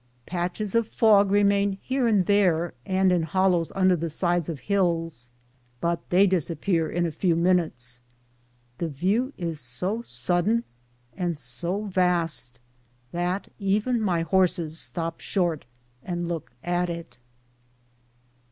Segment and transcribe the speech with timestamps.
[0.25, 5.29] Patches of fog remain here and there and in hollows under the sides of hills,
[5.79, 8.01] but they disappear in a few min utes.
[8.79, 10.63] The view is so sudden
[11.15, 12.57] and so vast
[13.11, 15.67] that even my horses stop short
[16.03, 17.19] and look at it.